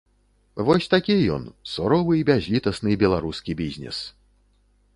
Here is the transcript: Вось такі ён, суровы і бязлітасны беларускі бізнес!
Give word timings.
Вось 0.67 0.87
такі 0.93 1.17
ён, 1.35 1.43
суровы 1.73 2.13
і 2.21 2.25
бязлітасны 2.29 2.91
беларускі 3.05 3.51
бізнес! 3.61 3.97